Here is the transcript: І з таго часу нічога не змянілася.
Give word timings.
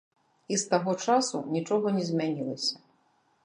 І 0.55 0.57
з 0.61 0.71
таго 0.71 0.95
часу 1.11 1.43
нічога 1.59 1.87
не 2.01 2.09
змянілася. 2.11 2.75